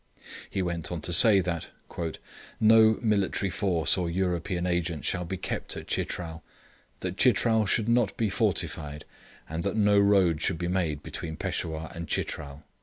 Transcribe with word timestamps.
He 0.49 0.63
went 0.63 0.91
on 0.91 1.01
to 1.01 1.13
say 1.13 1.41
that 1.41 1.69
no 2.59 2.97
'military 3.03 3.51
force 3.51 3.99
or 3.99 4.09
European 4.09 4.65
Agent 4.65 5.05
shall 5.05 5.25
be 5.25 5.37
kept 5.37 5.77
at 5.77 5.85
Chitral; 5.85 6.41
that 7.01 7.17
Chitral 7.17 7.67
should 7.67 7.87
not 7.87 8.17
be 8.17 8.27
fortified; 8.27 9.05
and 9.47 9.61
that 9.61 9.75
no 9.75 9.99
road 9.99 10.41
shall 10.41 10.57
be 10.57 10.67
made 10.67 11.03
between 11.03 11.37
Peshawur 11.37 11.91
and 11.93 12.07
Chitral.' 12.07 12.63